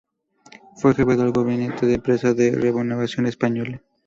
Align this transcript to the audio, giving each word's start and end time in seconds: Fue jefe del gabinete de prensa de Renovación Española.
Fue 0.77 0.95
jefe 0.95 1.15
del 1.15 1.31
gabinete 1.31 1.85
de 1.85 1.99
prensa 1.99 2.33
de 2.33 2.49
Renovación 2.55 3.27
Española. 3.27 3.83